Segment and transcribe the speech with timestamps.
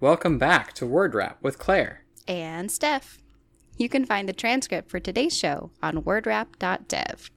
[0.00, 2.04] Welcome back to Word Wrap with Claire.
[2.28, 3.18] And Steph.
[3.78, 7.30] You can find the transcript for today's show on wordwrap.dev.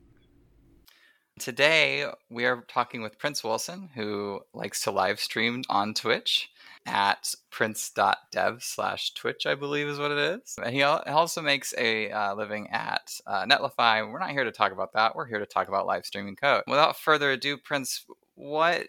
[1.40, 6.52] Today, we are talking with Prince Wilson, who likes to live stream on Twitch
[6.86, 10.56] at prince.dev slash twitch, I believe is what it is.
[10.64, 14.08] And He also makes a uh, living at uh, Netlify.
[14.08, 15.16] We're not here to talk about that.
[15.16, 16.62] We're here to talk about live streaming code.
[16.68, 18.06] Without further ado, Prince,
[18.36, 18.86] what,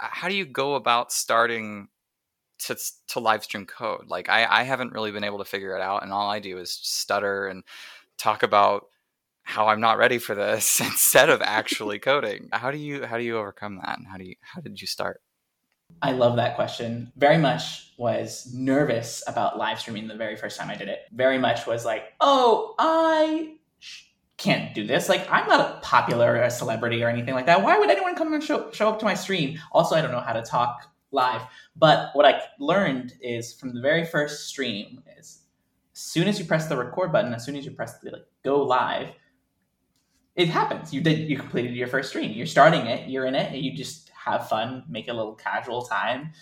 [0.00, 1.86] how do you go about starting
[2.60, 2.76] to
[3.08, 4.08] to live stream code.
[4.08, 6.58] Like I, I haven't really been able to figure it out, and all I do
[6.58, 7.62] is stutter and
[8.18, 8.86] talk about
[9.42, 12.48] how I'm not ready for this instead of actually coding.
[12.52, 13.98] How do you how do you overcome that?
[13.98, 15.20] And how do you how did you start?
[16.02, 17.12] I love that question.
[17.16, 21.00] Very much was nervous about live streaming the very first time I did it.
[21.12, 23.56] Very much was like, oh, I
[24.36, 25.08] can't do this.
[25.08, 27.62] Like, I'm not a popular or a celebrity or anything like that.
[27.62, 29.58] Why would anyone come and show, show up to my stream?
[29.72, 31.42] Also, I don't know how to talk live.
[31.76, 35.42] But what I learned is from the very first stream is
[35.94, 38.26] as soon as you press the record button, as soon as you press the like,
[38.44, 39.08] go live,
[40.36, 40.92] it happens.
[40.92, 42.32] You did you completed your first stream.
[42.32, 45.82] You're starting it, you're in it, and you just have fun, make a little casual
[45.82, 46.32] time,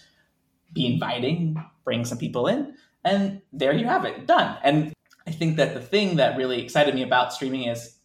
[0.73, 4.57] be inviting, bring some people in, and there you have it, done.
[4.62, 4.95] And
[5.27, 7.97] I think that the thing that really excited me about streaming is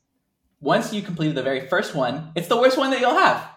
[0.60, 3.48] once you completed the very first one, it's the worst one that you'll have.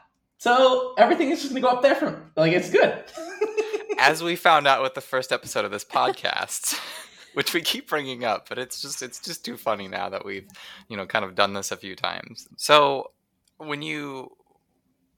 [0.40, 3.04] So everything is just gonna go up there from like it's good.
[3.98, 6.80] As we found out with the first episode of this podcast,
[7.34, 10.48] which we keep bringing up, but it's just it's just too funny now that we've
[10.88, 12.48] you know kind of done this a few times.
[12.56, 13.10] So
[13.58, 14.34] when you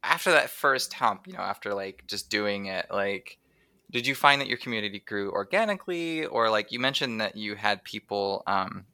[0.03, 3.39] after that first hump, you know, after like just doing it, like
[3.93, 7.84] did you find that your community grew organically or like you mentioned that you had
[7.84, 8.87] people um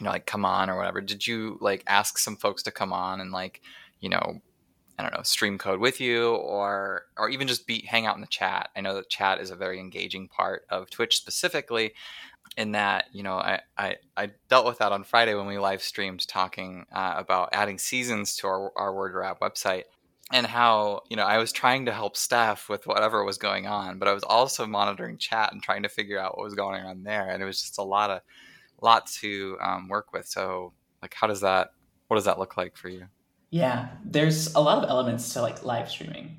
[0.00, 2.90] you know like come on or whatever did you like ask some folks to come
[2.90, 3.60] on and like
[4.00, 4.40] you know
[5.00, 8.20] I don't know, stream code with you or or even just be hang out in
[8.20, 8.68] the chat.
[8.76, 11.94] I know that chat is a very engaging part of Twitch specifically
[12.56, 15.82] in that, you know, I, I, I dealt with that on Friday when we live
[15.82, 19.84] streamed talking uh, about adding seasons to our, our word wrap website
[20.32, 23.98] and how, you know, I was trying to help Steph with whatever was going on,
[23.98, 27.04] but I was also monitoring chat and trying to figure out what was going on
[27.04, 27.28] there.
[27.30, 28.20] And it was just a lot of,
[28.82, 30.26] lot to um, work with.
[30.26, 31.70] So like, how does that,
[32.08, 33.06] what does that look like for you?
[33.50, 36.36] Yeah, there's a lot of elements to like live streaming.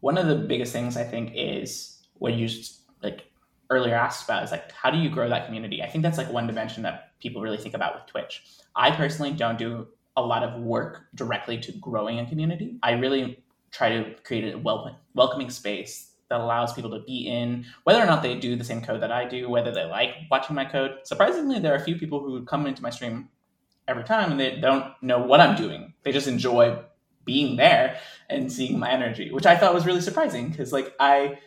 [0.00, 3.26] One of the biggest things I think is what you just, like
[3.68, 5.82] earlier asked about is like how do you grow that community?
[5.82, 8.42] I think that's like one dimension that people really think about with Twitch.
[8.74, 9.86] I personally don't do
[10.16, 12.78] a lot of work directly to growing a community.
[12.82, 17.64] I really try to create a wel- welcoming space that allows people to be in,
[17.84, 20.56] whether or not they do the same code that I do, whether they like watching
[20.56, 20.92] my code.
[21.04, 23.28] Surprisingly, there are a few people who come into my stream
[23.88, 25.94] every time and they don't know what I'm doing.
[26.02, 26.78] They just enjoy
[27.24, 27.98] being there
[28.28, 31.38] and seeing my energy, which I thought was really surprising because like I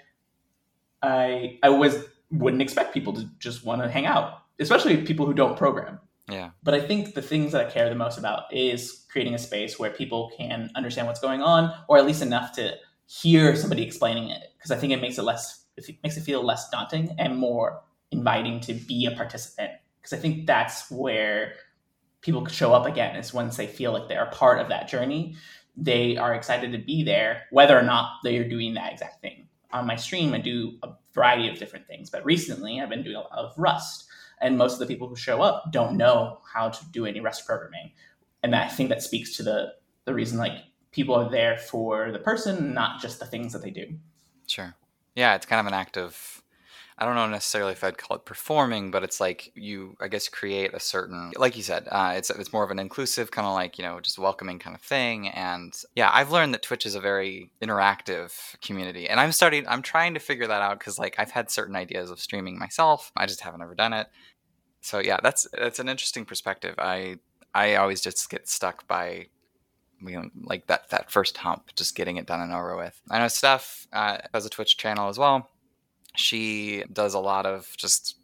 [1.02, 5.34] I I was wouldn't expect people to just want to hang out, especially people who
[5.34, 6.00] don't program.
[6.30, 6.52] Yeah.
[6.62, 9.80] But I think the things that I care the most about is creating a space
[9.80, 12.74] where people can understand what's going on, or at least enough to
[13.08, 14.44] hear somebody explaining it.
[14.58, 17.82] Because I think it makes it less, it makes it feel less daunting and more
[18.12, 19.72] inviting to be a participant.
[20.00, 21.54] Because I think that's where
[22.22, 24.88] people could show up again is once they feel like they're a part of that
[24.88, 25.36] journey
[25.78, 29.48] they are excited to be there whether or not they are doing that exact thing.
[29.72, 33.16] On my stream i do a variety of different things but recently i've been doing
[33.16, 34.10] a lot of rust
[34.42, 37.46] and most of the people who show up don't know how to do any rust
[37.46, 37.92] programming.
[38.44, 39.74] And i think that speaks to the
[40.06, 40.54] the reason like
[40.92, 43.86] people are there for the person not just the things that they do.
[44.48, 44.74] Sure.
[45.16, 46.42] Yeah it's kind of an act of
[47.00, 50.28] I don't know necessarily if I'd call it performing, but it's like you, I guess,
[50.28, 53.54] create a certain, like you said, uh, it's it's more of an inclusive kind of
[53.54, 55.30] like you know just welcoming kind of thing.
[55.30, 59.82] And yeah, I've learned that Twitch is a very interactive community, and I'm starting, I'm
[59.82, 63.28] trying to figure that out because like I've had certain ideas of streaming myself, I
[63.28, 64.08] just haven't ever done it.
[64.82, 66.76] So yeah, that's that's an interesting perspective.
[66.80, 67.20] I
[67.56, 69.28] I always just get stuck by
[70.02, 73.00] know, like that that first hump, just getting it done and over with.
[73.10, 75.50] I know Steph uh, has a Twitch channel as well
[76.16, 78.16] she does a lot of just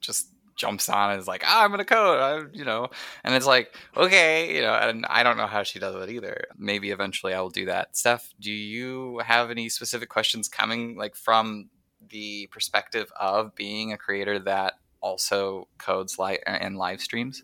[0.00, 2.88] just jumps on and is like, ah, I'm gonna code, I, you know,
[3.24, 6.44] and it's like, okay, you know, and I don't know how she does it either.
[6.56, 7.96] Maybe eventually I will do that.
[7.96, 11.70] Steph, do you have any specific questions coming like from
[12.10, 17.42] the perspective of being a creator that also codes live and live streams?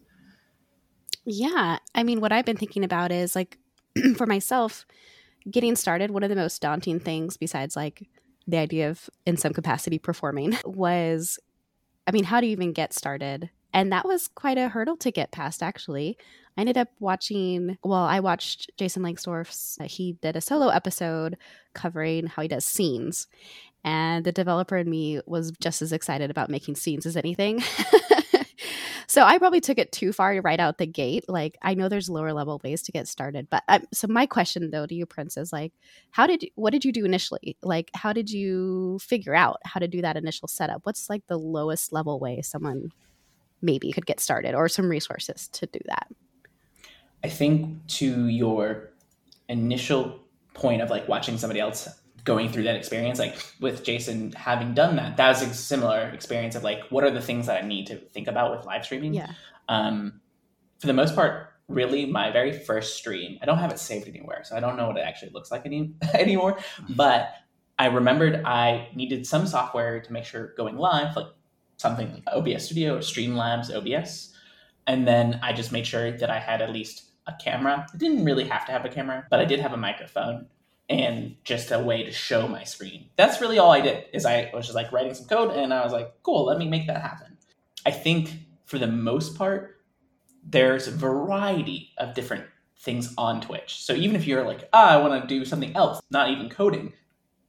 [1.25, 3.59] Yeah, I mean, what I've been thinking about is like
[4.17, 4.87] for myself,
[5.51, 6.11] getting started.
[6.11, 8.09] One of the most daunting things, besides like
[8.51, 11.39] the idea of in some capacity performing was
[12.07, 13.51] I mean, how do you even get started?
[13.73, 16.19] And that was quite a hurdle to get past, actually.
[16.57, 21.37] I ended up watching, well, I watched Jason Lengstorf's, uh, he did a solo episode
[21.73, 23.29] covering how he does scenes.
[23.85, 27.63] and the developer in me was just as excited about making scenes as anything.
[29.11, 31.25] so I probably took it too far right out the gate.
[31.29, 34.71] Like I know there's lower level ways to get started, but um, so my question
[34.71, 35.73] though to you, Prince, is like,
[36.13, 37.57] how did you, what did you do initially?
[37.61, 40.83] Like, how did you figure out how to do that initial setup?
[40.85, 42.93] What's like the lowest level way someone
[43.61, 46.07] maybe could get started, or some resources to do that?
[47.25, 48.93] I think to your
[49.49, 50.21] initial
[50.55, 51.89] point of like watching somebody else
[52.25, 56.55] going through that experience, like with Jason having done that, that was a similar experience
[56.55, 59.15] of like, what are the things that I need to think about with live streaming?
[59.15, 59.31] Yeah.
[59.69, 60.21] Um,
[60.79, 64.43] for the most part, really, my very first stream, I don't have it saved anywhere,
[64.45, 66.59] so I don't know what it actually looks like any anymore.
[66.91, 67.33] But
[67.79, 71.29] I remembered I needed some software to make sure going live, like
[71.77, 74.35] something like OBS Studio or Streamlabs OBS,
[74.87, 77.87] and then I just made sure that I had at least a camera.
[77.93, 80.47] I didn't really have to have a camera, but I did have a microphone
[80.91, 83.07] and just a way to show my screen.
[83.15, 84.07] That's really all I did.
[84.13, 86.69] Is I was just like writing some code and I was like, cool, let me
[86.69, 87.39] make that happen.
[87.87, 88.33] I think
[88.67, 89.81] for the most part,
[90.45, 92.45] there's a variety of different
[92.77, 93.83] things on Twitch.
[93.83, 96.93] So even if you're like, ah, I want to do something else, not even coding,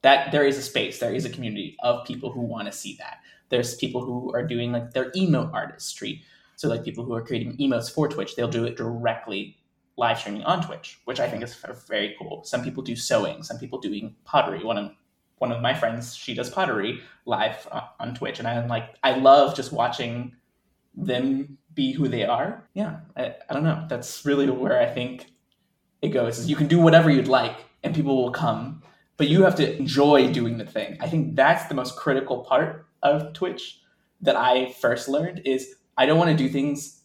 [0.03, 2.95] that there is a space, there is a community of people who want to see
[2.99, 3.17] that.
[3.49, 6.21] There's people who are doing like their emote artistry.
[6.57, 9.57] So like people who are creating emotes for Twitch, they'll do it directly
[10.01, 11.55] live streaming on Twitch, which I think is
[11.87, 12.43] very cool.
[12.43, 14.63] Some people do sewing, some people doing pottery.
[14.63, 14.91] One of
[15.37, 19.11] one of my friends, she does pottery live uh, on Twitch, and I'm like, I
[19.13, 20.35] love just watching
[20.95, 22.67] them be who they are.
[22.73, 23.85] Yeah, I, I don't know.
[23.89, 25.27] That's really where I think
[26.01, 26.39] it goes.
[26.39, 28.81] Is you can do whatever you'd like, and people will come,
[29.17, 30.97] but you have to enjoy doing the thing.
[30.99, 33.81] I think that's the most critical part of Twitch
[34.21, 37.00] that I first learned is I don't want to do things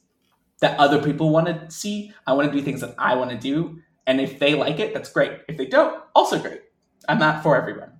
[0.60, 2.12] that other people want to see.
[2.26, 3.80] I want to do things that I want to do.
[4.06, 5.32] And if they like it, that's great.
[5.48, 6.62] If they don't, also great.
[7.08, 7.92] I'm not for everyone.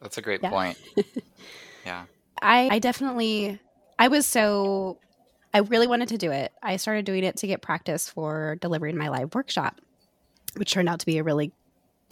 [0.00, 0.50] That's a great Yeah.
[0.50, 0.78] point.
[1.84, 2.04] yeah.
[2.40, 3.58] I, I definitely,
[3.98, 4.98] I was so,
[5.52, 6.52] I really wanted to do it.
[6.62, 9.80] I started doing it to get practice for delivering my live workshop,
[10.56, 11.52] which turned out to be a really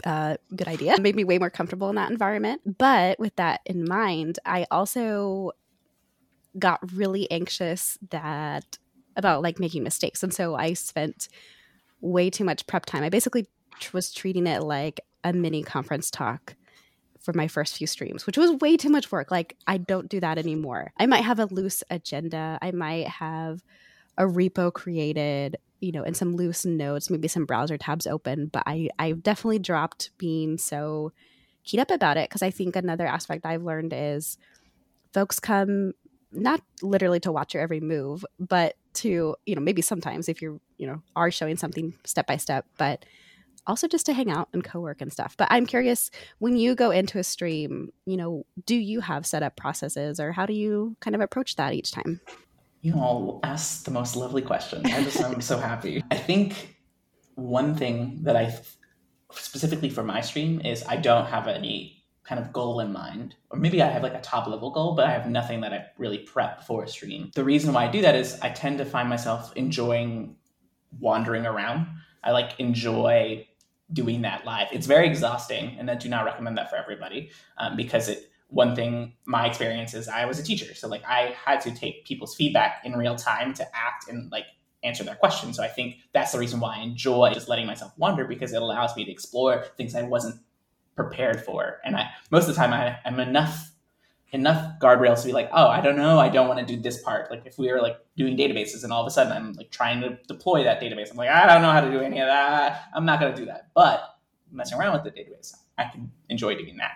[0.04, 0.94] uh, good idea.
[0.94, 2.78] It made me way more comfortable in that environment.
[2.78, 5.52] But with that in mind, I also
[6.58, 8.78] got really anxious that
[9.16, 10.22] about like making mistakes.
[10.22, 11.28] And so I spent
[12.00, 13.02] way too much prep time.
[13.02, 13.46] I basically
[13.80, 16.54] tr- was treating it like a mini conference talk
[17.20, 19.30] for my first few streams, which was way too much work.
[19.30, 20.92] Like, I don't do that anymore.
[20.96, 22.58] I might have a loose agenda.
[22.62, 23.64] I might have
[24.16, 28.62] a repo created, you know, and some loose notes, maybe some browser tabs open, but
[28.64, 31.12] I, I've definitely dropped being so
[31.64, 34.38] keyed up about it because I think another aspect I've learned is
[35.12, 35.92] folks come
[36.32, 40.58] not literally to watch your every move, but to, you know, maybe sometimes if you're,
[40.78, 43.04] you know, are showing something step by step, but
[43.66, 45.36] also just to hang out and co-work and stuff.
[45.36, 49.56] But I'm curious when you go into a stream, you know, do you have setup
[49.56, 52.20] processes or how do you kind of approach that each time?
[52.82, 54.84] You all ask the most lovely questions.
[54.86, 56.02] I just I'm so happy.
[56.10, 56.76] I think
[57.34, 58.56] one thing that I
[59.32, 61.95] specifically for my stream is I don't have any
[62.26, 63.36] kind of goal in mind.
[63.50, 65.86] Or maybe I have like a top level goal, but I have nothing that I
[65.96, 67.30] really prep for a stream.
[67.34, 70.36] The reason why I do that is I tend to find myself enjoying
[70.98, 71.86] wandering around.
[72.24, 73.46] I like enjoy
[73.92, 74.68] doing that live.
[74.72, 78.30] It's very exhausting, and I do not recommend that for everybody um, because it.
[78.48, 82.04] One thing, my experience is I was a teacher, so like I had to take
[82.04, 84.44] people's feedback in real time to act and like
[84.84, 85.56] answer their questions.
[85.56, 88.62] So I think that's the reason why I enjoy just letting myself wander because it
[88.62, 90.40] allows me to explore things I wasn't
[90.96, 91.78] prepared for.
[91.84, 93.70] And I most of the time I, I'm enough
[94.32, 97.00] enough guardrails to be like, oh, I don't know, I don't want to do this
[97.02, 97.30] part.
[97.30, 100.00] Like if we were like doing databases and all of a sudden I'm like trying
[100.00, 102.86] to deploy that database, I'm like, I don't know how to do any of that.
[102.94, 103.68] I'm not going to do that.
[103.74, 104.02] But
[104.50, 106.92] messing around with the database, I can enjoy doing that.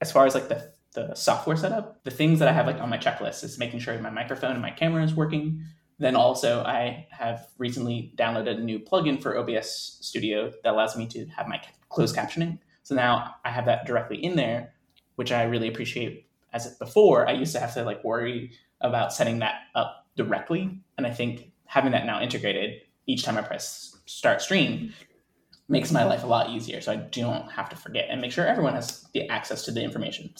[0.00, 2.88] As far as like the the software setup, the things that I have like on
[2.88, 5.64] my checklist is making sure my microphone and my camera is working.
[5.98, 11.06] Then also I have recently downloaded a new plugin for OBS Studio that allows me
[11.08, 12.58] to have my closed captioning.
[12.84, 14.72] So now I have that directly in there,
[15.16, 16.28] which I really appreciate.
[16.52, 21.06] As before, I used to have to like worry about setting that up directly, and
[21.06, 24.92] I think having that now integrated each time I press start stream
[25.68, 26.80] makes my life a lot easier.
[26.80, 29.82] So I don't have to forget and make sure everyone has the access to the
[29.82, 30.32] information.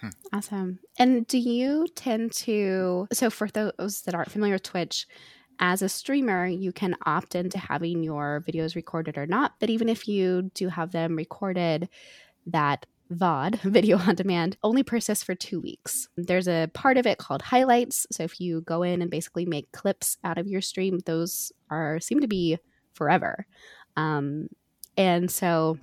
[0.00, 0.08] Hmm.
[0.32, 0.78] Awesome.
[0.98, 5.06] And do you tend to, so for those that aren't familiar with Twitch,
[5.58, 9.54] as a streamer, you can opt into having your videos recorded or not.
[9.60, 11.88] But even if you do have them recorded,
[12.46, 16.08] that VOD, video on demand, only persists for two weeks.
[16.16, 18.06] There's a part of it called highlights.
[18.10, 22.00] So if you go in and basically make clips out of your stream, those are
[22.00, 22.58] seem to be
[22.94, 23.46] forever.
[23.96, 24.48] Um,
[24.96, 25.78] and so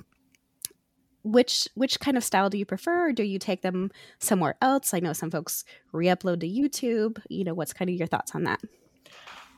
[1.23, 4.91] which which kind of style do you prefer or do you take them somewhere else
[4.91, 8.43] i know some folks re-upload to youtube you know what's kind of your thoughts on
[8.43, 8.59] that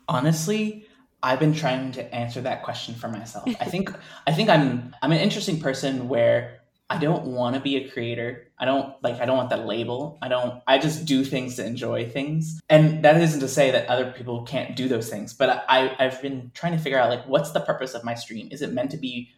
[0.07, 0.87] honestly
[1.23, 3.47] i've been trying to answer that question for myself.
[3.59, 3.91] I think
[4.27, 8.49] i think i'm i'm an interesting person where i don't want to be a creator.
[8.59, 10.19] I don't like i don't want that label.
[10.21, 12.59] I don't i just do things to enjoy things.
[12.69, 16.21] And that isn't to say that other people can't do those things but i i've
[16.21, 18.49] been trying to figure out like what's the purpose of my stream?
[18.51, 19.29] Is it meant to be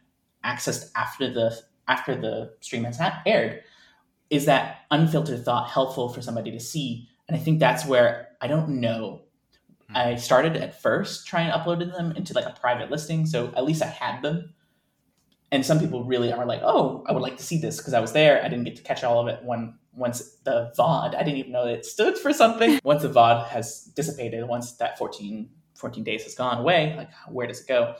[0.43, 1.55] accessed after the
[1.87, 3.63] after the stream has aired?
[4.31, 7.07] Is that unfiltered thought helpful for somebody to see?
[7.27, 9.21] And i think that's where i don't know
[9.89, 9.97] hmm.
[9.97, 13.65] i started at first trying to upload them into like a private listing so at
[13.65, 14.53] least i had them.
[15.51, 17.99] And some people really are like oh i would like to see this because i
[17.99, 18.43] was there.
[18.43, 21.51] I didn't get to catch all of it when once the vod i didn't even
[21.51, 22.79] know it stood for something.
[22.83, 27.47] Once the vod has dissipated once that 14 14 days has gone away like where
[27.47, 27.95] does it go?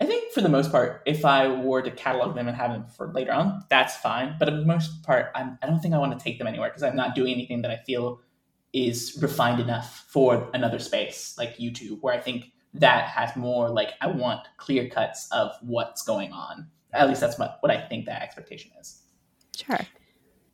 [0.00, 2.86] I think for the most part, if I were to catalog them and have them
[2.86, 4.36] for later on, that's fine.
[4.38, 6.46] But for the most part, I'm, I do not think I want to take them
[6.46, 8.20] anywhere because I'm not doing anything that I feel
[8.72, 13.90] is refined enough for another space like YouTube, where I think that has more like
[14.00, 16.68] I want clear cuts of what's going on.
[16.92, 19.02] At least that's what, what I think that expectation is.
[19.56, 19.78] Sure.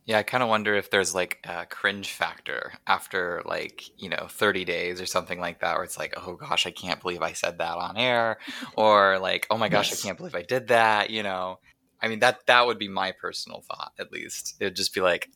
[0.05, 4.27] Yeah, I kind of wonder if there's like a cringe factor after like, you know,
[4.29, 7.33] 30 days or something like that, where it's like, oh gosh, I can't believe I
[7.33, 8.37] said that on air.
[8.77, 10.03] Or like, oh my gosh, yes.
[10.03, 11.59] I can't believe I did that, you know.
[12.01, 14.55] I mean that that would be my personal thought at least.
[14.59, 15.29] It'd just be like,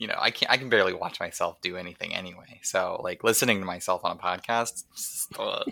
[0.00, 2.58] you know, I can I can barely watch myself do anything anyway.
[2.62, 4.84] So like listening to myself on a podcast.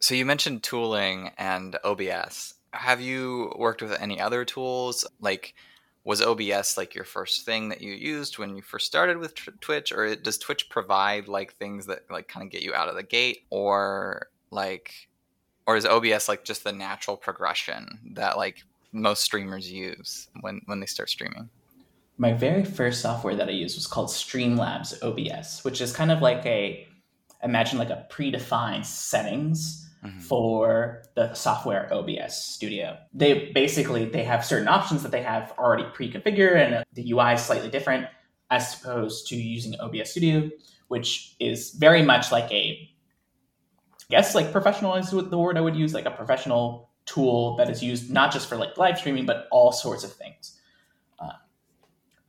[0.00, 2.54] so you mentioned tooling and OBS.
[2.72, 5.54] Have you worked with any other tools like
[6.02, 9.92] was OBS like your first thing that you used when you first started with Twitch,
[9.92, 13.02] or does Twitch provide like things that like kind of get you out of the
[13.04, 14.92] gate, or like,
[15.66, 20.80] or is OBS like just the natural progression that like most streamers use when when
[20.80, 21.48] they start streaming?
[22.18, 26.22] My very first software that I used was called Streamlabs OBS, which is kind of
[26.22, 26.86] like a
[27.42, 30.18] imagine like a predefined settings mm-hmm.
[30.20, 32.96] for the software OBS Studio.
[33.12, 37.42] They basically they have certain options that they have already pre-configured, and the UI is
[37.42, 38.06] slightly different
[38.50, 40.50] as opposed to using OBS Studio,
[40.88, 42.90] which is very much like a
[44.08, 47.68] I guess like professional is the word I would use, like a professional tool that
[47.68, 50.58] is used not just for like live streaming, but all sorts of things.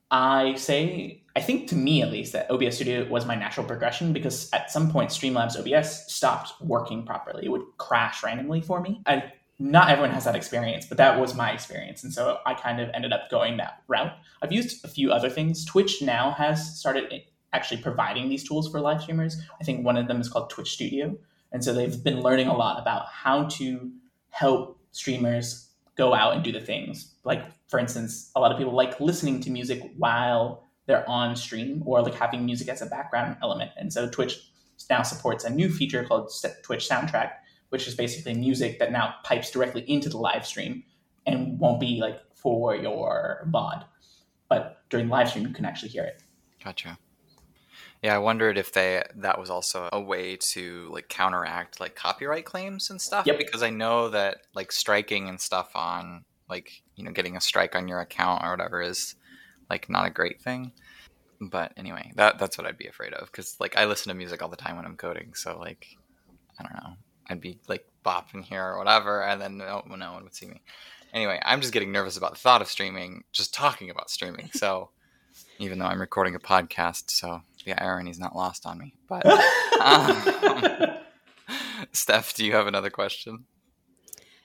[0.09, 4.11] I say I think to me at least that OBS Studio was my natural progression
[4.11, 7.45] because at some point Streamlabs OBS stopped working properly.
[7.45, 9.01] It would crash randomly for me.
[9.05, 12.03] I not everyone has that experience, but that was my experience.
[12.03, 14.13] And so I kind of ended up going that route.
[14.41, 15.65] I've used a few other things.
[15.65, 17.11] Twitch now has started
[17.53, 19.41] actually providing these tools for live streamers.
[19.59, 21.17] I think one of them is called Twitch Studio.
[21.51, 23.91] And so they've been learning a lot about how to
[24.29, 25.66] help streamers
[25.97, 27.15] go out and do the things.
[27.23, 31.83] Like, for instance, a lot of people like listening to music while they're on stream
[31.85, 33.71] or like having music as a background element.
[33.77, 34.39] And so Twitch
[34.89, 36.31] now supports a new feature called
[36.63, 37.31] Twitch Soundtrack,
[37.69, 40.83] which is basically music that now pipes directly into the live stream
[41.25, 43.83] and won't be like for your VOD.
[44.49, 46.23] But during live stream, you can actually hear it.
[46.63, 46.97] Gotcha.
[48.03, 52.45] Yeah, I wondered if they that was also a way to like counteract like copyright
[52.45, 53.25] claims and stuff.
[53.25, 53.37] Yep.
[53.37, 57.75] Because I know that like striking and stuff on like you know getting a strike
[57.75, 59.15] on your account or whatever is
[59.69, 60.71] like not a great thing.
[61.39, 64.41] But anyway, that that's what I'd be afraid of because like I listen to music
[64.41, 65.87] all the time when I'm coding, so like
[66.59, 66.93] I don't know,
[67.29, 70.61] I'd be like bopping here or whatever, and then no, no one would see me.
[71.13, 74.49] Anyway, I'm just getting nervous about the thought of streaming, just talking about streaming.
[74.53, 74.89] So
[75.59, 78.95] even though I'm recording a podcast, so the irony is not lost on me.
[79.07, 79.25] But
[79.81, 80.97] um,
[81.91, 83.45] Steph, do you have another question?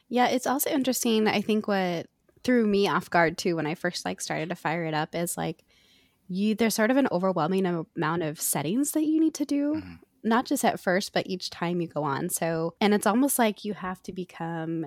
[0.08, 1.26] Yeah, it's also interesting.
[1.26, 2.08] I think what
[2.44, 5.36] threw me off guard too when I first like started to fire it up is
[5.36, 5.64] like
[6.28, 7.64] you there's sort of an overwhelming
[7.96, 9.76] amount of settings that you need to do.
[9.76, 9.94] Mm-hmm.
[10.24, 12.28] Not just at first, but each time you go on.
[12.28, 14.86] So, and it's almost like you have to become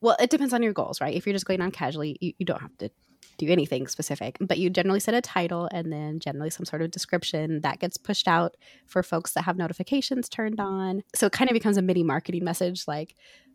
[0.00, 1.14] well, it depends on your goals, right?
[1.14, 2.90] If you're just going on casually, you, you don't have to
[3.38, 6.90] do anything specific, but you generally set a title and then generally some sort of
[6.90, 8.56] description that gets pushed out
[8.86, 11.02] for folks that have notifications turned on.
[11.14, 13.14] So it kind of becomes a mini marketing message like,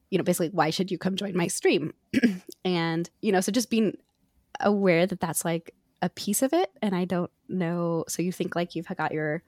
[0.09, 1.93] you know, basically, why should you come join my stream?
[2.65, 3.97] and, you know, so just being
[4.59, 6.69] aware that that's like a piece of it.
[6.81, 8.05] And I don't know.
[8.07, 9.43] So you think like you've got your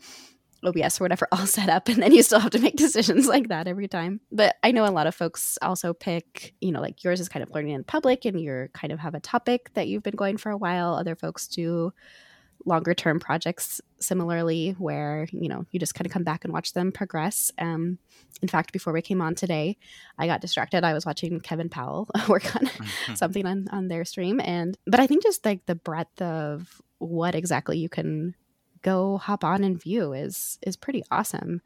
[0.65, 3.47] OBS or whatever all set up, and then you still have to make decisions like
[3.49, 4.21] that every time.
[4.31, 7.43] But I know a lot of folks also pick, you know, like yours is kind
[7.43, 10.37] of learning in public and you're kind of have a topic that you've been going
[10.37, 10.93] for a while.
[10.95, 11.91] Other folks do
[12.65, 16.73] longer term projects similarly where you know you just kind of come back and watch
[16.73, 17.99] them progress um,
[18.41, 19.77] in fact before we came on today
[20.17, 23.17] i got distracted i was watching kevin powell work on Mhm.
[23.17, 27.35] something on, on their stream and but i think just like the breadth of what
[27.35, 28.33] exactly you can
[28.85, 31.61] go hop on and view is is pretty awesome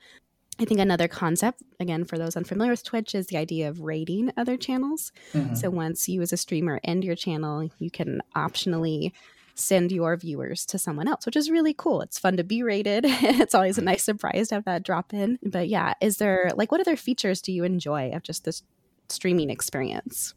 [0.59, 4.31] i think another concept again for those unfamiliar with twitch is the idea of raiding
[4.41, 5.55] other channels Mhm.
[5.57, 9.11] so once you as a streamer end your channel, you can optionally
[9.55, 11.99] send your viewers to someone else, which is really cool.
[12.01, 13.03] It's fun to be raided.
[13.41, 15.37] it's always a nice surprise to have that drop in.
[15.43, 18.63] But yeah, is there like what other features do you enjoy of just this
[19.09, 20.33] streaming experience?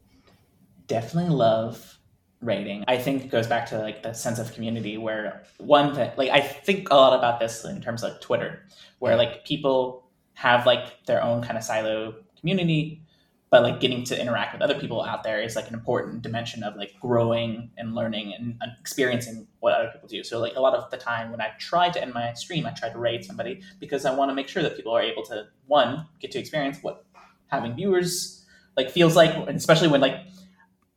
[0.88, 2.00] definitely love
[2.42, 2.84] raiding.
[2.88, 6.30] I think it goes back to like the sense of community where one thing like
[6.30, 8.66] I think a lot about this in terms of like Twitter,
[8.98, 13.02] where like people have like their own kind of silo community,
[13.50, 16.62] but like getting to interact with other people out there is like an important dimension
[16.62, 20.24] of like growing and learning and, experiencing what other people do.
[20.24, 22.70] So like a lot of the time when I try to end my stream, I
[22.70, 25.46] try to raid somebody because I want to make sure that people are able to
[25.66, 27.04] one get to experience what
[27.48, 28.44] having viewers
[28.76, 30.16] like feels like, especially when like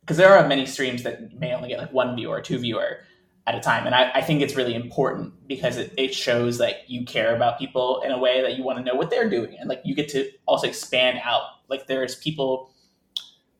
[0.06, 3.00] because there are many streams that may only get like one viewer or two viewer
[3.48, 6.88] at a time and i, I think it's really important because it, it shows that
[6.88, 9.56] you care about people in a way that you want to know what they're doing
[9.58, 12.72] and like you get to also expand out like there's people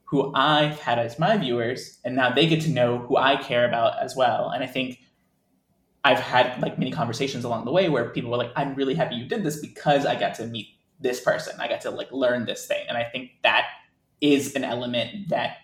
[0.04, 3.66] who i've had as my viewers and now they get to know who i care
[3.66, 5.00] about as well and i think
[6.04, 9.16] i've had like many conversations along the way where people were like i'm really happy
[9.16, 11.60] you did this because i got to meet this person.
[11.60, 13.66] I got to like learn this thing and i think that
[14.22, 15.58] is an element that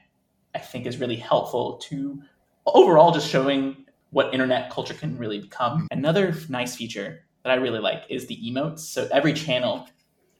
[0.54, 2.22] I think is really helpful to
[2.66, 5.78] overall just showing what internet culture can really become.
[5.78, 5.98] Mm-hmm.
[5.98, 8.80] Another nice feature that I really like is the emotes.
[8.80, 9.88] So every channel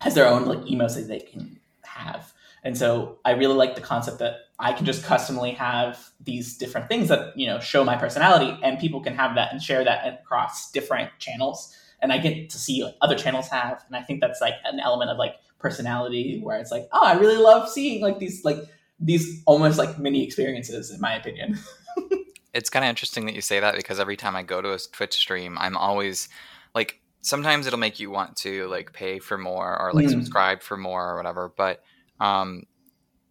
[0.00, 2.32] has their own like emotes that they can have.
[2.64, 6.88] And so I really like the concept that I can just customly have these different
[6.88, 10.06] things that, you know, show my personality and people can have that and share that
[10.22, 11.76] across different channels.
[12.00, 13.82] And I get to see what other channels have.
[13.86, 17.14] And I think that's like an element of like personality where it's like, oh, I
[17.14, 18.58] really love seeing like these like
[19.02, 21.58] these almost like mini experiences in my opinion
[22.54, 24.78] it's kind of interesting that you say that because every time I go to a
[24.92, 26.28] Twitch stream, I'm always
[26.74, 30.10] like, sometimes it'll make you want to like pay for more or like Mm.
[30.10, 31.52] subscribe for more or whatever.
[31.56, 31.82] But
[32.20, 32.64] um,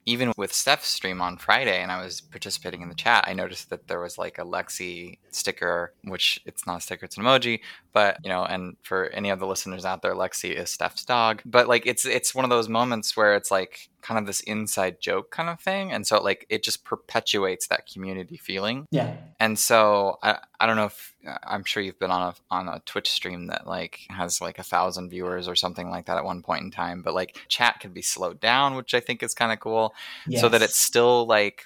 [0.08, 3.70] even with Steph's stream on Friday, and I was participating in the chat, I noticed
[3.70, 7.60] that there was like a Lexi sticker, which it's not a sticker, it's an emoji.
[7.94, 11.42] But you know, and for any of the listeners out there, Lexi is Steph's dog.
[11.46, 15.00] But like, it's it's one of those moments where it's like kind of this inside
[15.00, 19.58] joke kind of thing, and so like it just perpetuates that community feeling yeah and
[19.58, 22.80] so I, I don't know if uh, I'm sure you've been on a on a
[22.86, 26.44] Twitch stream that like has like a thousand viewers or something like that at one
[26.44, 29.52] point in time, but like chat can be slowed down, which I think is kind
[29.52, 29.96] of cool,
[30.40, 31.64] so that it's still like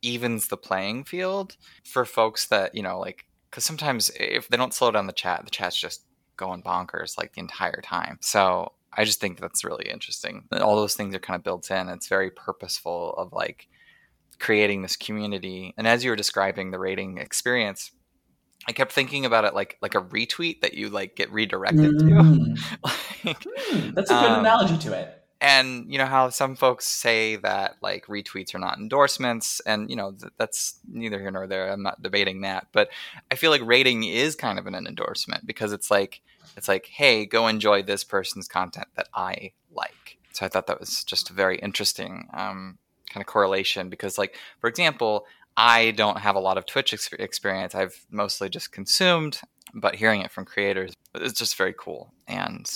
[0.00, 4.74] evens the playing field for folks that you know like because sometimes if they don't
[4.74, 6.04] slow down the chat, the chat's just
[6.36, 8.18] going bonkers like the entire time.
[8.20, 10.44] So I just think that's really interesting.
[10.60, 11.88] All those things are kind of built in.
[11.88, 13.68] It's very purposeful of like
[14.38, 15.74] creating this community.
[15.76, 17.92] And as you were describing the raiding experience,
[18.68, 22.56] I kept thinking about it like like a retweet that you like get redirected Mm.
[22.56, 22.84] to.
[23.24, 26.84] like, Hmm, that's a good Um, analogy to it and you know how some folks
[26.84, 31.46] say that like retweets are not endorsements and you know th- that's neither here nor
[31.46, 31.70] there.
[31.70, 32.68] I'm not debating that.
[32.72, 32.90] But
[33.30, 36.20] i feel like raiding is kind of an endorsement because it's like
[36.56, 40.18] it's like hey go enjoy this person's content that i like.
[40.32, 44.36] So i thought that was just a very interesting um, kind of correlation because like
[44.60, 45.26] for example
[45.56, 47.74] i don't have a lot of twitch ex- experience.
[47.74, 49.40] I've mostly just consumed
[49.72, 52.70] but hearing it from creators is just very cool and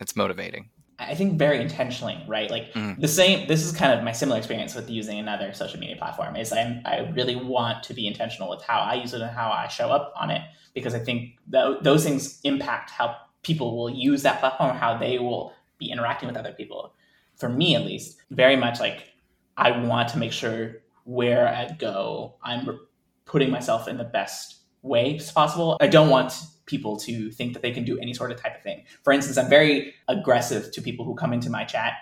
[0.00, 0.70] it's motivating
[1.08, 2.50] I think very intentionally, right?
[2.50, 3.00] Like Mm.
[3.00, 3.46] the same.
[3.48, 6.36] This is kind of my similar experience with using another social media platform.
[6.36, 9.50] Is I I really want to be intentional with how I use it and how
[9.50, 10.42] I show up on it
[10.74, 15.18] because I think tho- those things impact how people will use that platform, how they
[15.18, 16.94] will be interacting with other people.
[17.36, 19.10] For me, at least, very much like
[19.56, 22.80] I want to make sure where I go, I'm
[23.26, 25.76] putting myself in the best way as possible.
[25.80, 26.34] I don't want
[26.66, 28.84] people to think that they can do any sort of type of thing.
[29.02, 31.94] For instance, I'm very aggressive to people who come into my chat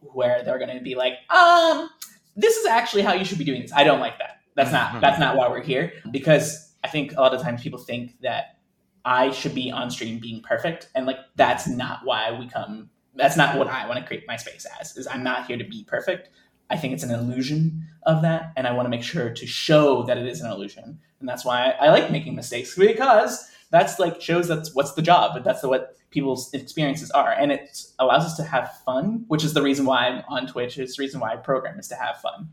[0.00, 1.88] where they're going to be like, um,
[2.36, 3.72] this is actually how you should be doing this.
[3.72, 4.40] I don't like that.
[4.54, 7.78] That's not that's not why we're here because I think a lot of times people
[7.78, 8.58] think that
[9.04, 13.36] I should be on stream being perfect and like that's not why we come that's
[13.36, 14.96] not what I want to create my space as.
[14.96, 16.30] Is I'm not here to be perfect.
[16.70, 20.02] I think it's an illusion of that and I want to make sure to show
[20.04, 20.98] that it is an illusion.
[21.20, 25.02] And that's why I, I like making mistakes because that's like shows that's what's the
[25.02, 27.32] job, but that's what people's experiences are.
[27.32, 30.78] And it allows us to have fun, which is the reason why I'm on Twitch.
[30.78, 32.48] It's the reason why I program is to have fun.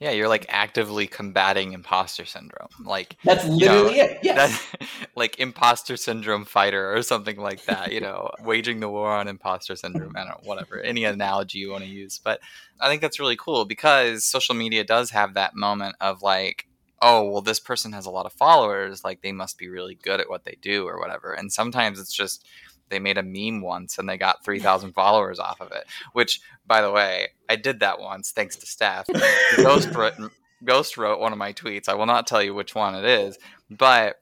[0.00, 2.68] Yeah, you're like actively combating imposter syndrome.
[2.84, 4.18] Like That's know, literally it.
[4.22, 4.66] Yes.
[4.78, 9.28] that, like imposter syndrome fighter or something like that, you know, waging the war on
[9.28, 10.14] imposter syndrome.
[10.16, 12.18] I don't know, whatever, any analogy you want to use.
[12.22, 12.40] But
[12.80, 16.66] I think that's really cool because social media does have that moment of like,
[17.00, 19.04] oh, well, this person has a lot of followers.
[19.04, 21.32] Like they must be really good at what they do or whatever.
[21.32, 22.44] And sometimes it's just,
[22.94, 26.80] they made a meme once and they got 3,000 followers off of it, which, by
[26.80, 29.06] the way, I did that once thanks to Steph.
[29.56, 30.14] Ghost wrote,
[30.62, 31.88] Ghost wrote one of my tweets.
[31.88, 33.36] I will not tell you which one it is,
[33.68, 34.20] but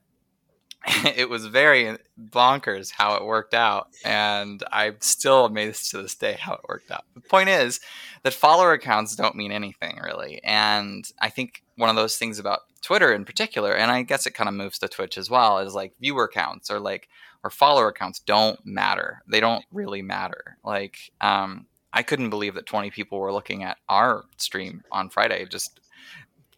[1.17, 3.89] it was very bonkers how it worked out.
[4.07, 7.05] And I'm still amazed to this day how it worked out.
[7.15, 7.81] The point is
[8.23, 10.41] that follower accounts don't mean anything really.
[10.43, 14.35] And I think one of those things about Twitter in particular, and I guess it
[14.35, 17.09] kind of moves to Twitch as well, is like viewer counts or like
[17.45, 19.23] or follower accounts don't matter.
[19.27, 20.57] They don't really matter.
[20.65, 25.45] Like, um, I couldn't believe that 20 people were looking at our stream on Friday,
[25.47, 25.81] just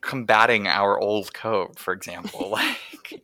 [0.00, 2.50] combating our old code, for example.
[2.50, 3.22] like,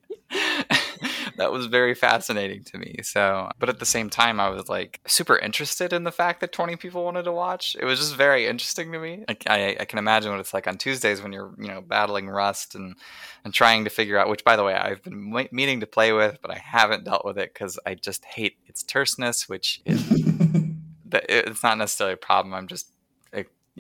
[1.41, 2.97] that was very fascinating to me.
[3.03, 6.53] So, but at the same time, I was like super interested in the fact that
[6.53, 7.75] 20 people wanted to watch.
[7.81, 9.25] It was just very interesting to me.
[9.27, 12.29] I, I, I can imagine what it's like on Tuesdays when you're, you know, battling
[12.29, 12.95] Rust and
[13.43, 14.29] and trying to figure out.
[14.29, 17.39] Which, by the way, I've been meaning to play with, but I haven't dealt with
[17.39, 20.05] it because I just hate its terseness, which is
[21.11, 22.53] it's not necessarily a problem.
[22.53, 22.93] I'm just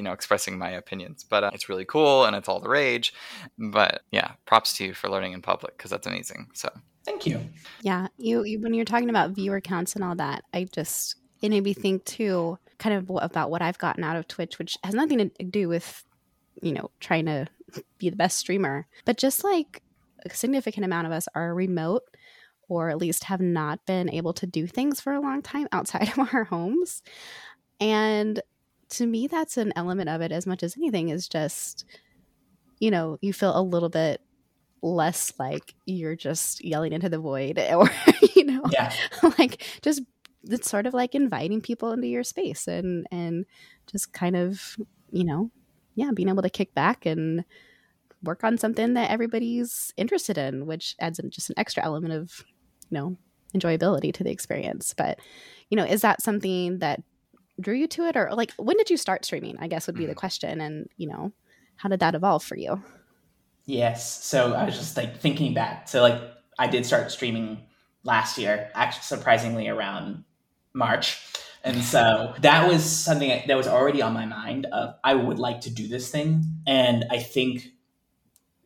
[0.01, 3.13] you know expressing my opinions but uh, it's really cool and it's all the rage.
[3.59, 6.71] But yeah props to you for learning in public because that's amazing so.
[7.05, 7.41] Thank you.
[7.83, 11.51] Yeah you, you when you're talking about viewer counts and all that i just it
[11.51, 14.95] made me think too kind of about what i've gotten out of twitch which has
[14.95, 16.03] nothing to do with
[16.63, 17.47] you know trying to
[17.99, 19.83] be the best streamer but just like
[20.25, 22.03] a significant amount of us are remote
[22.71, 26.09] or at least have not been able to do things for a long time outside
[26.17, 27.03] of our homes.
[27.81, 28.41] And
[28.91, 31.85] to me that's an element of it as much as anything is just
[32.79, 34.21] you know you feel a little bit
[34.83, 37.91] less like you're just yelling into the void or
[38.35, 38.93] you know yeah.
[39.39, 40.03] like just
[40.45, 43.45] it's sort of like inviting people into your space and and
[43.91, 44.77] just kind of
[45.11, 45.51] you know
[45.95, 47.45] yeah being able to kick back and
[48.23, 52.45] work on something that everybody's interested in which adds in just an extra element of
[52.89, 53.17] you know
[53.55, 55.19] enjoyability to the experience but
[55.69, 57.03] you know is that something that
[57.61, 58.17] drew you to it?
[58.17, 60.17] Or like when did you start streaming i guess would be the mm.
[60.17, 61.33] question and you know
[61.77, 62.83] how did that evolve for you?
[63.65, 64.25] Yes.
[64.25, 66.21] So i was just like thinking back so like
[66.59, 67.59] i did start streaming
[68.05, 70.25] last year actually surprisingly around
[70.73, 71.21] march.
[71.63, 75.63] And so that was something that was already on my mind of i would like
[75.63, 76.45] to do this thing.
[76.67, 77.67] And i think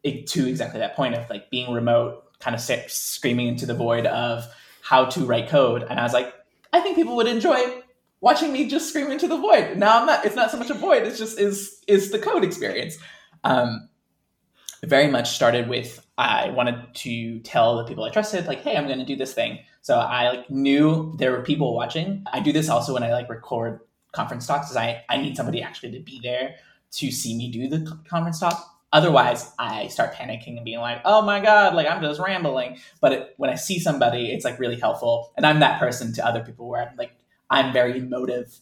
[0.02, 4.04] it, to exactly that point of like being remote kind of screaming into the void
[4.04, 4.46] of
[4.83, 5.83] how to write code.
[5.83, 6.33] And i was like
[6.72, 7.83] i think people would enjoy
[8.24, 9.76] watching me just scream into the void.
[9.76, 10.24] Now I'm not.
[10.24, 11.02] It's not so much a void.
[11.02, 12.96] It's just is is the code experience.
[13.44, 13.90] Um,
[14.82, 18.87] very much started with I wanted to tell the people I trusted, like, hey, I'm
[18.87, 19.58] going to do this thing.
[19.82, 22.24] So I like knew there were people watching.
[22.32, 23.80] I do this also when I like record
[24.12, 26.56] conference talks, is I I need somebody actually to be there
[26.92, 28.70] to see me do the conference talk.
[28.92, 33.12] Otherwise, I start panicking and being like, "Oh my god, like I'm just rambling." But
[33.12, 36.42] it, when I see somebody, it's like really helpful, and I'm that person to other
[36.42, 37.12] people where I'm like
[37.50, 38.59] I'm very emotive.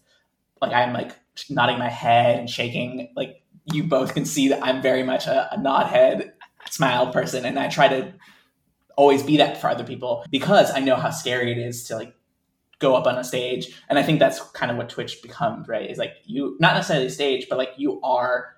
[0.60, 1.12] Like I'm like
[1.48, 3.12] nodding my head and shaking.
[3.16, 3.42] Like
[3.72, 6.32] you both can see that I'm very much a, a nod head,
[6.70, 8.12] smile person, and I try to
[8.96, 12.14] always be that for other people because I know how scary it is to like
[12.78, 13.74] go up on a stage.
[13.88, 15.88] And I think that's kind of what Twitch becomes, right?
[15.88, 18.54] Is like you not necessarily stage, but like you are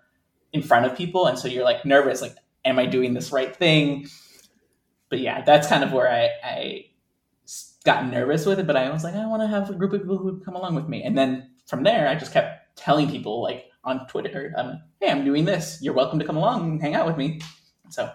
[0.52, 3.54] in front of people, and so you're like nervous, like, am I doing this right
[3.54, 4.08] thing?
[5.10, 6.84] But yeah, that's kind of where I, I
[7.84, 10.00] got nervous with it, but I was like, I want to have a group of
[10.00, 11.02] people who come along with me.
[11.02, 15.24] And then from there, I just kept telling people like on Twitter, um, hey, I'm
[15.24, 15.78] doing this.
[15.82, 17.40] You're welcome to come along and hang out with me.
[17.90, 18.10] So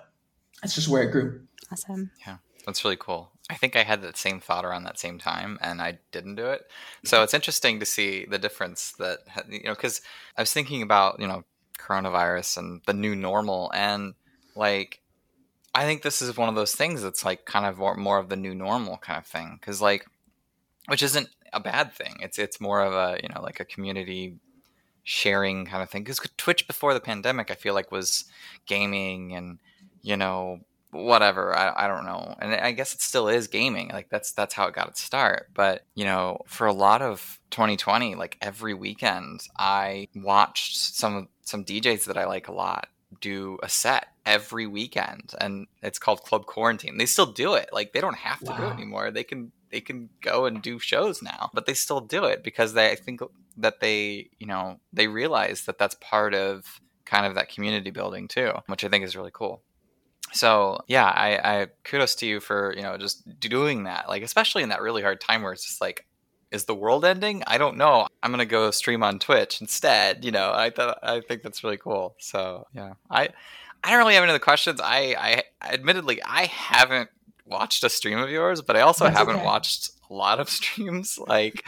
[0.62, 1.42] that's just where it grew.
[1.72, 2.10] Awesome.
[2.26, 3.32] Yeah, that's really cool.
[3.52, 6.48] I think I had that same thought around that same time and I didn't do
[6.48, 6.64] it.
[7.04, 10.02] So it's interesting to see the difference that, you know, because
[10.38, 11.44] I was thinking about, you know,
[11.80, 14.14] coronavirus and the new normal and
[14.56, 15.02] like
[15.74, 18.30] I think this is one of those things that's like kind of more, more of
[18.30, 20.06] the new normal kind of thing because like,
[20.88, 22.18] which isn't a bad thing.
[22.22, 24.38] It's it's more of a you know like a community
[25.04, 28.26] sharing kind of thing because Twitch before the pandemic I feel like was
[28.66, 29.60] gaming and
[30.02, 30.60] you know
[30.92, 34.56] whatever I, I don't know and i guess it still is gaming like that's that's
[34.56, 38.74] how it got its start but you know for a lot of 2020 like every
[38.74, 42.88] weekend i watched some some djs that i like a lot
[43.22, 47.94] do a set every weekend and it's called club quarantine they still do it like
[47.94, 48.58] they don't have to wow.
[48.58, 52.00] do it anymore they can they can go and do shows now but they still
[52.00, 53.22] do it because they I think
[53.58, 58.28] that they you know they realize that that's part of kind of that community building
[58.28, 59.64] too which i think is really cool
[60.34, 64.08] so yeah, I, I kudos to you for you know just doing that.
[64.08, 66.06] Like especially in that really hard time where it's just like,
[66.52, 67.44] is the world ending?
[67.48, 68.08] I don't know.
[68.22, 70.24] I'm gonna go stream on Twitch instead.
[70.26, 72.16] You know, I thought I think that's really cool.
[72.20, 73.30] So yeah, I
[73.84, 74.80] I don't really have any other questions.
[74.84, 77.10] I I admittedly I haven't
[77.46, 79.46] watched a stream of yours, but I also that's haven't okay.
[79.46, 81.18] watched a lot of streams.
[81.18, 81.66] Like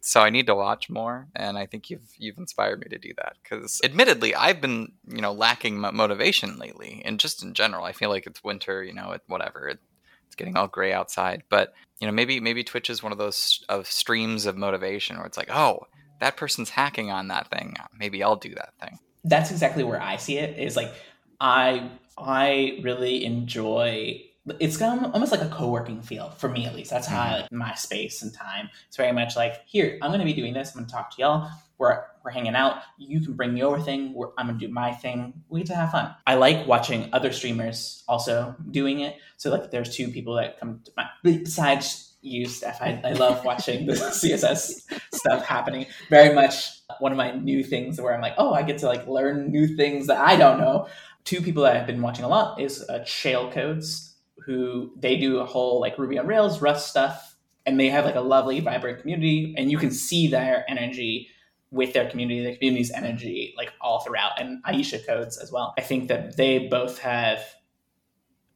[0.00, 3.12] so I need to watch more, and I think you've you've inspired me to do
[3.18, 3.36] that.
[3.42, 8.08] Because admittedly, I've been you know lacking motivation lately, and just in general, I feel
[8.08, 8.82] like it's winter.
[8.82, 9.68] You know, it, whatever.
[9.68, 9.78] It,
[10.26, 13.64] it's getting all gray outside, but you know, maybe maybe Twitch is one of those
[13.68, 15.86] of streams of motivation where it's like, oh,
[16.20, 17.76] that person's hacking on that thing.
[17.98, 18.98] Maybe I'll do that thing.
[19.24, 20.58] That's exactly where I see it.
[20.58, 20.94] Is like
[21.40, 24.22] I I really enjoy
[24.58, 26.90] it's kind of almost like a co-working feel for me at least.
[26.90, 27.40] That's how i mm-hmm.
[27.42, 28.70] like my space and time.
[28.88, 30.70] It's very much like here i'm going to be doing this.
[30.70, 31.50] I'm going to talk to y'all.
[31.78, 32.82] We're, we're hanging out.
[32.98, 34.14] You can bring your thing.
[34.36, 35.32] I'm going to do my thing.
[35.48, 36.14] We get to have fun.
[36.26, 39.16] I like watching other streamers also doing it.
[39.38, 43.42] So like there's two people that come to my besides you steph i, I love
[43.46, 44.82] watching the css
[45.14, 45.86] stuff happening.
[46.10, 49.06] Very much one of my new things where i'm like oh i get to like
[49.06, 50.86] learn new things that i don't know
[51.24, 54.10] two people that i've been watching a lot is uh, shale codes
[54.44, 58.14] who they do a whole like Ruby on Rails, Rust stuff, and they have like
[58.14, 61.28] a lovely, vibrant community, and you can see their energy
[61.70, 65.74] with their community, the community's energy like all throughout, and Aisha codes as well.
[65.78, 67.42] I think that they both have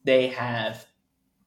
[0.03, 0.85] they have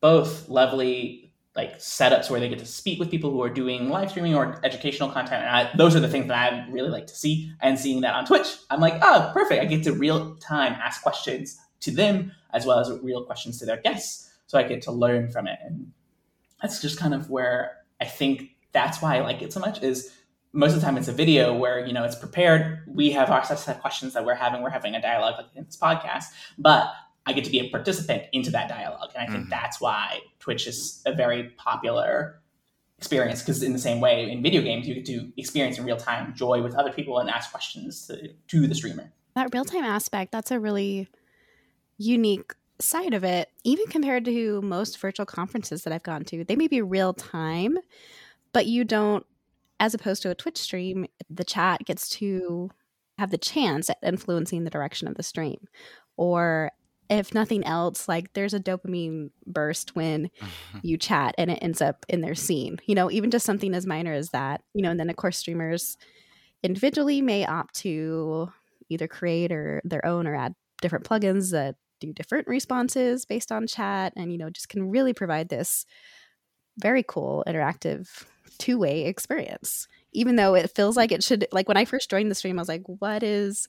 [0.00, 1.27] both lovely
[1.58, 4.60] like setups where they get to speak with people who are doing live streaming or
[4.62, 5.42] educational content.
[5.42, 7.52] And I, those are the things that I really like to see.
[7.60, 9.60] And seeing that on Twitch, I'm like, oh, perfect.
[9.60, 13.66] I get to real time ask questions to them as well as real questions to
[13.66, 15.58] their guests so I get to learn from it.
[15.64, 15.90] And
[16.62, 20.14] that's just kind of where I think that's why I like it so much is
[20.52, 23.44] most of the time it's a video where you know it's prepared we have our
[23.44, 26.24] set of questions that we're having we're having a dialogue like in this podcast
[26.56, 26.90] but
[27.28, 29.50] i get to be a participant into that dialogue and i think mm-hmm.
[29.50, 32.40] that's why twitch is a very popular
[32.98, 35.96] experience because in the same way in video games you get to experience in real
[35.96, 39.84] time joy with other people and ask questions to, to the streamer that real time
[39.84, 41.08] aspect that's a really
[41.98, 46.56] unique side of it, even compared to most virtual conferences that I've gone to, they
[46.56, 47.76] may be real time,
[48.52, 49.26] but you don't,
[49.80, 52.70] as opposed to a Twitch stream, the chat gets to
[53.18, 55.68] have the chance at influencing the direction of the stream.
[56.16, 56.70] Or
[57.10, 60.30] if nothing else, like there's a dopamine burst when
[60.82, 62.78] you chat and it ends up in their scene.
[62.86, 65.38] You know, even just something as minor as that, you know, and then of course
[65.38, 65.96] streamers
[66.62, 68.50] individually may opt to
[68.88, 73.66] either create or their own or add different plugins that do different responses based on
[73.66, 75.84] chat and you know just can really provide this
[76.78, 78.24] very cool interactive
[78.58, 80.98] two-way experience even though it feels mm.
[80.98, 83.68] like it should like when i first joined the stream i was like what is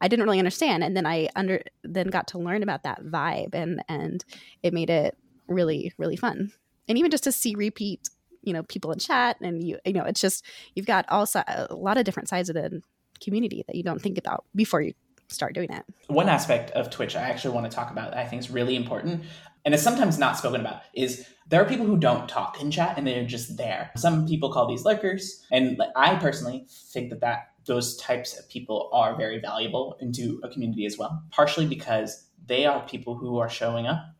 [0.00, 3.54] i didn't really understand and then i under then got to learn about that vibe
[3.54, 4.24] and and
[4.62, 6.52] it made it really really fun
[6.88, 8.08] and even just to see repeat
[8.42, 11.74] you know people in chat and you you know it's just you've got also a
[11.74, 12.82] lot of different sides of the
[13.22, 14.94] community that you don't think about before you
[15.28, 15.84] start doing it.
[16.08, 18.76] One aspect of Twitch I actually want to talk about that I think is really
[18.76, 19.24] important
[19.64, 22.96] and it's sometimes not spoken about is there are people who don't talk in chat
[22.96, 23.90] and they're just there.
[23.96, 28.88] Some people call these lurkers and I personally think that that those types of people
[28.92, 33.48] are very valuable into a community as well, partially because they are people who are
[33.48, 34.14] showing up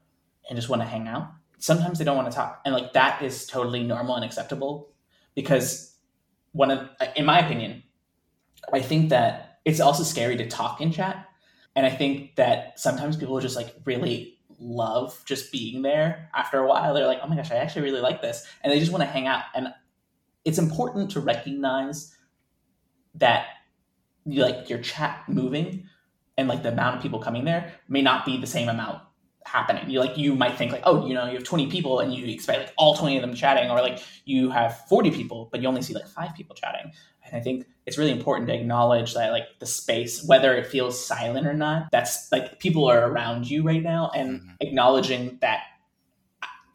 [0.49, 1.29] and just want to hang out.
[1.59, 2.61] Sometimes they don't want to talk.
[2.65, 4.91] And like that is totally normal and acceptable
[5.35, 5.97] because
[6.53, 7.83] one of uh, in my opinion,
[8.73, 11.27] I think that it's also scary to talk in chat.
[11.77, 16.59] And I think that sometimes people are just like really love just being there after
[16.59, 16.95] a while.
[16.95, 18.47] They're like, oh my gosh, I actually really like this.
[18.63, 19.45] And they just want to hang out.
[19.55, 19.69] And
[20.45, 22.15] it's important to recognize
[23.15, 23.47] that
[24.27, 25.89] like your chat moving
[26.37, 29.03] and like the amount of people coming there may not be the same amount
[29.45, 29.89] happening.
[29.89, 32.27] You like you might think like, oh, you know, you have 20 people and you
[32.27, 35.69] expect like all 20 of them chatting, or like you have 40 people, but you
[35.69, 36.93] only see like five people chatting.
[37.25, 41.05] And I think it's really important to acknowledge that like the space, whether it feels
[41.05, 44.51] silent or not, that's like people are around you right now and mm-hmm.
[44.61, 45.63] acknowledging that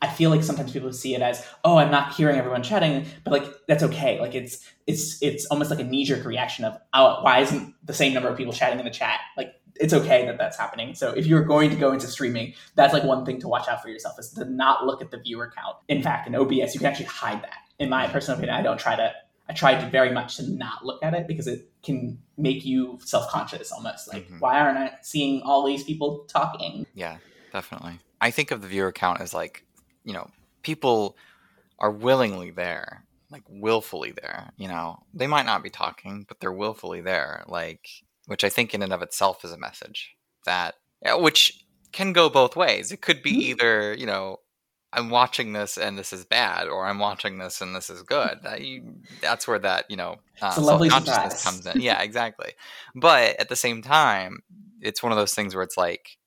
[0.01, 3.31] I feel like sometimes people see it as, oh, I'm not hearing everyone chatting, but
[3.31, 4.19] like that's okay.
[4.19, 7.93] Like it's it's it's almost like a knee jerk reaction of, oh, why isn't the
[7.93, 9.19] same number of people chatting in the chat?
[9.37, 10.95] Like it's okay that that's happening.
[10.95, 13.81] So if you're going to go into streaming, that's like one thing to watch out
[13.81, 15.77] for yourself is to not look at the viewer count.
[15.87, 17.57] In fact, in OBS, you can actually hide that.
[17.79, 19.13] In my personal opinion, I don't try to
[19.47, 22.97] I tried to very much to not look at it because it can make you
[23.03, 24.11] self conscious almost.
[24.11, 24.39] Like, mm-hmm.
[24.39, 26.85] why aren't I seeing all these people talking?
[26.95, 27.17] Yeah,
[27.53, 27.99] definitely.
[28.21, 29.63] I think of the viewer count as like,
[30.03, 30.29] you know,
[30.63, 31.15] people
[31.77, 34.51] are willingly there, like willfully there.
[34.57, 37.43] You know, they might not be talking, but they're willfully there.
[37.47, 37.87] Like,
[38.25, 42.55] which I think in and of itself is a message that, which can go both
[42.55, 42.91] ways.
[42.91, 43.41] It could be Mhm.
[43.41, 44.39] either, you know,
[44.95, 48.39] I'm watching this and this is bad, or I'm watching this and this is good.
[48.43, 51.81] That you, that's where that you know uh, It's a lovely self-consciousness comes in.
[51.81, 52.53] Yeah, exactly.
[52.95, 54.39] But at the same time,
[54.81, 56.17] it's one of those things where it's like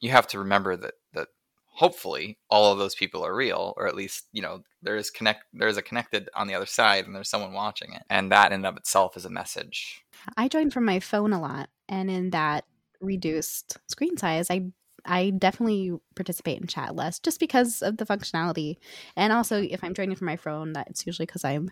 [0.00, 1.28] you have to remember that that
[1.74, 5.44] hopefully all of those people are real, or at least you know there is connect
[5.52, 8.52] there is a connected on the other side, and there's someone watching it, and that
[8.52, 10.04] in and of itself is a message.
[10.36, 12.64] I join from my phone a lot, and in that
[13.00, 14.70] reduced screen size, I
[15.04, 18.76] I definitely participate in chat less just because of the functionality,
[19.16, 21.70] and also if I'm joining from my phone, that's usually because I'm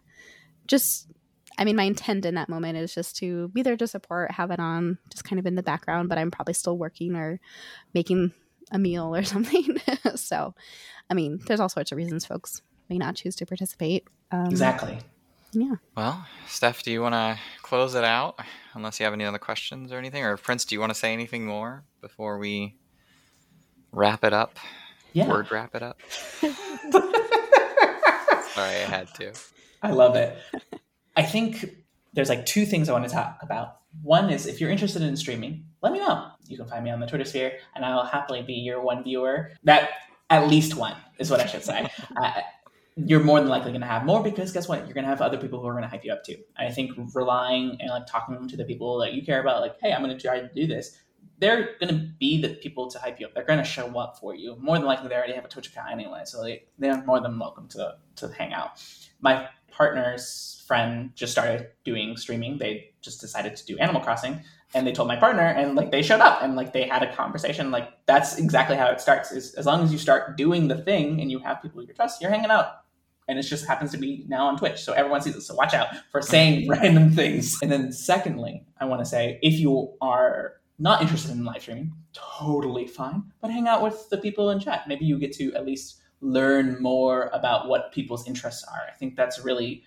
[0.67, 1.09] just.
[1.59, 4.53] I mean, my intent in that moment is just to be there to support, have
[4.53, 7.41] it on, just kind of in the background, but I'm probably still working or
[7.93, 8.33] making
[8.71, 9.79] a meal or something.
[10.15, 10.55] so,
[11.11, 14.07] I mean, there's all sorts of reasons folks may not choose to participate.
[14.31, 14.99] Um, Exactly.
[15.53, 15.75] Yeah.
[15.97, 18.39] Well, Steph, do you want to close it out?
[18.75, 21.13] Unless you have any other questions or anything, or Prince, do you want to say
[21.13, 22.77] anything more before we
[23.93, 24.59] wrap it up?
[25.13, 25.29] Yeah.
[25.29, 26.01] Word wrap it up.
[26.41, 26.55] Sorry,
[28.57, 29.33] I had to.
[29.83, 30.37] I love it.
[31.17, 31.65] I think
[32.13, 33.79] there's like two things I want to talk about.
[34.03, 36.29] One is if you're interested in streaming, let me know.
[36.47, 39.53] You can find me on the Twitter sphere, and I'll happily be your one viewer.
[39.65, 39.91] That
[40.29, 41.91] at least one is what I should say.
[42.23, 42.33] uh,
[42.97, 44.85] you're more than likely going to have more because guess what?
[44.85, 46.37] You're going to have other people who are going to hype you up too.
[46.57, 49.93] I think relying and like talking to the people that you care about, like, hey,
[49.93, 50.99] I'm going to try to do this.
[51.41, 53.35] They're to be the people to hype you up.
[53.35, 54.57] They're to show up for you.
[54.61, 57.39] More than likely, they already have a Twitch account anyway, so they, they're more than
[57.39, 58.83] welcome to to hang out.
[59.21, 62.59] My partner's friend just started doing streaming.
[62.59, 64.43] They just decided to do Animal Crossing,
[64.75, 67.13] and they told my partner, and like they showed up, and like they had a
[67.15, 67.71] conversation.
[67.71, 69.33] Like that's exactly how it starts.
[69.33, 72.21] Is as long as you start doing the thing and you have people you trust,
[72.21, 72.67] you're hanging out.
[73.29, 75.43] And it just happens to be now on Twitch, so everyone sees it.
[75.43, 77.57] So watch out for saying random things.
[77.63, 81.93] And then, secondly, I want to say if you are not interested in live streaming,
[82.13, 83.23] totally fine.
[83.41, 84.89] But hang out with the people in chat.
[84.89, 88.83] Maybe you get to at least learn more about what people's interests are.
[88.89, 89.85] I think that's really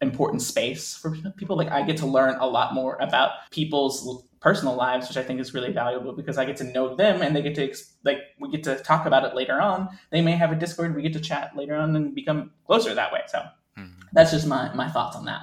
[0.00, 1.56] important space for people.
[1.56, 5.38] Like I get to learn a lot more about people's personal lives, which I think
[5.40, 7.72] is really valuable because I get to know them and they get to
[8.04, 9.88] like we get to talk about it later on.
[10.10, 13.12] They may have a Discord, we get to chat later on and become closer that
[13.12, 13.20] way.
[13.28, 13.42] So
[13.78, 13.92] Mhm.
[14.12, 15.42] that's just my my thoughts on that.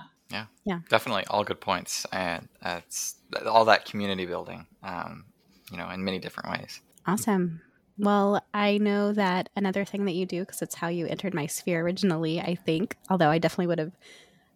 [0.89, 3.15] Definitely, all good points, and it's
[3.46, 5.26] all that community building, um,
[5.72, 6.82] you know, in many different ways.
[7.06, 7.62] Awesome.
[8.00, 11.48] Well, I know that another thing that you do, because it's how you entered my
[11.48, 13.92] sphere originally, I think, although I definitely would have,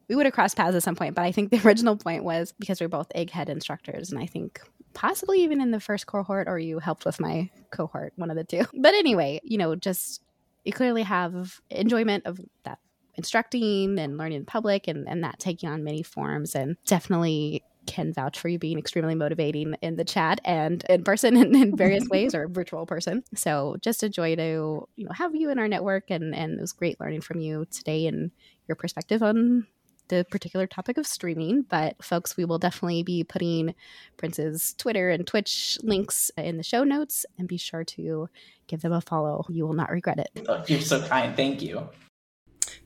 [0.08, 2.54] we would have crossed paths at some point, but I think the original point was
[2.58, 4.12] because we're both egghead instructors.
[4.12, 4.62] And I think
[4.94, 8.46] possibly even in the first cohort, or you helped with my cohort, one of the
[8.46, 8.66] two.
[8.74, 10.22] But anyway, you know, just
[10.64, 12.80] you clearly have enjoyment of that
[13.16, 18.14] instructing and learning in public and, and that taking on many forms and definitely can
[18.14, 22.08] vouch for you being extremely motivating in the chat and in person and in various
[22.10, 23.24] ways or virtual person.
[23.36, 26.62] So just a joy to you know have you in our network and and it
[26.62, 28.32] was great learning from you today and
[28.68, 29.68] your perspective on
[30.10, 31.64] the particular topic of streaming.
[31.64, 33.74] But folks, we will definitely be putting
[34.18, 38.30] Prince's Twitter and Twitch links in the show notes and be sure to
[38.68, 39.46] give them a follow.
[39.50, 40.46] You will not regret it.
[40.48, 41.36] Oh, you're so kind.
[41.36, 41.90] Thank you.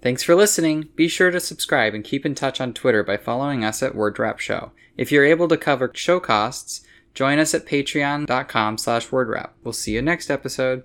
[0.01, 0.89] Thanks for listening.
[0.95, 4.39] Be sure to subscribe and keep in touch on Twitter by following us at WordWrap
[4.39, 4.71] Show.
[4.95, 6.81] If you're able to cover show costs,
[7.13, 9.49] join us at patreon.com slash WordWrap.
[9.63, 10.83] We'll see you next episode.